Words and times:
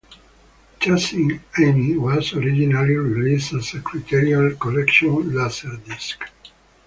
"Chasing 0.79 1.43
Amy" 1.59 1.95
was 1.95 2.33
originally 2.33 2.95
released 2.95 3.53
as 3.53 3.75
a 3.75 3.81
Criterion 3.81 4.57
Collection 4.57 5.09
Laserdisc. 5.29 6.15